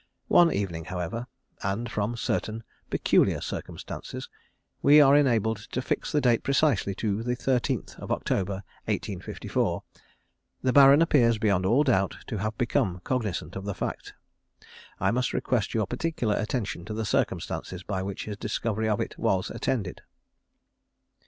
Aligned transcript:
One 0.29 0.51
evening, 0.51 0.85
however, 0.85 1.27
and 1.61 1.87
from 1.87 2.17
certain 2.17 2.63
peculiar 2.89 3.39
circumstances 3.39 4.29
we 4.81 4.99
are 4.99 5.15
enabled 5.15 5.57
to 5.73 5.79
fix 5.83 6.11
the 6.11 6.19
date 6.19 6.41
precisely 6.41 6.95
to 6.95 7.21
the 7.21 7.35
13th 7.35 7.99
of 7.99 8.11
October, 8.11 8.63
1854, 8.85 9.83
the 10.63 10.73
Baron 10.73 11.03
appears 11.03 11.37
beyond 11.37 11.67
all 11.67 11.83
doubt 11.83 12.17
to 12.25 12.37
have 12.37 12.57
become 12.57 13.01
cognisant 13.03 13.55
of 13.55 13.65
the 13.65 13.75
fact. 13.75 14.15
I 14.99 15.11
must 15.11 15.33
request 15.33 15.75
your 15.75 15.85
particular 15.85 16.33
attention 16.35 16.83
to 16.85 16.95
the 16.95 17.05
circumstances 17.05 17.83
by 17.83 18.01
which 18.01 18.25
his 18.25 18.37
discovery 18.37 18.89
of 18.89 18.99
it 18.99 19.19
was 19.19 19.51
attended. 19.51 20.01